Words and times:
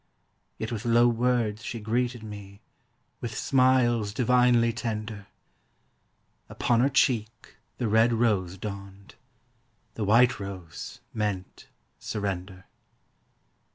Yet 0.57 0.71
with 0.71 0.83
low 0.83 1.07
words 1.07 1.63
she 1.63 1.79
greeted 1.79 2.23
me, 2.23 2.59
With 3.19 3.37
smiles 3.37 4.15
divinely 4.15 4.73
tender; 4.73 5.27
Upon 6.49 6.79
her 6.79 6.89
cheek 6.89 7.57
the 7.77 7.87
red 7.87 8.11
rose 8.11 8.57
dawned, 8.57 9.13
The 9.93 10.03
white 10.03 10.39
rose 10.39 11.01
meant 11.13 11.67
surrender. 11.99 12.65